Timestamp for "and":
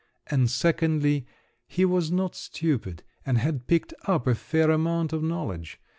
0.31-0.49, 3.23-3.37